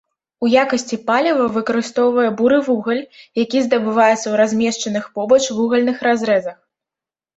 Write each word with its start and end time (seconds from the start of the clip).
У 0.45 0.47
якасці 0.59 0.97
паліва 1.09 1.45
выкарыстоўвае 1.57 2.25
буры 2.41 2.57
вугаль, 2.69 3.03
які 3.43 3.57
здабываецца 3.67 4.23
ў 4.27 4.35
размешчаных 4.41 5.03
побач 5.19 5.41
вугальных 5.59 5.97
разрэзах. 6.09 6.57